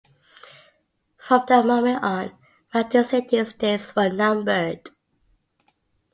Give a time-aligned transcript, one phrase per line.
[1.19, 2.31] From that moment on,
[2.73, 4.89] Mountain City's days were numbered.